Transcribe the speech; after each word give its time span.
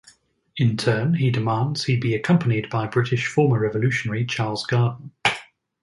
In 0.57 0.77
turn 0.77 1.13
he 1.13 1.29
demands 1.29 1.83
he 1.83 1.95
be 1.95 2.15
accompanied 2.15 2.71
by 2.71 2.87
British 2.87 3.27
former 3.27 3.59
revolutionary 3.59 4.25
Charles 4.25 4.65
Garden. 4.65 5.11